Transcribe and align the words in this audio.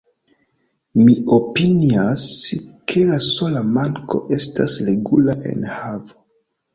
Mi 0.99 1.11
opinias, 1.35 2.23
ke 2.93 3.03
la 3.09 3.19
sola 3.25 3.61
manko 3.75 4.23
estas 4.39 4.79
regula 4.89 5.37
enhavo. 5.51 6.19